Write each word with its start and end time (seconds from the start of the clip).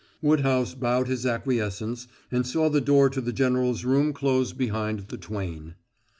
Woodhouse 0.19 0.73
bowed 0.73 1.07
his 1.07 1.27
acquiescence 1.27 2.07
and 2.31 2.43
saw 2.47 2.71
the 2.71 2.81
door 2.81 3.07
to 3.11 3.21
the 3.21 3.31
general's 3.31 3.85
room 3.85 4.13
close 4.13 4.51
behind 4.51 5.01
the 5.09 5.17
twain. 5.17 5.75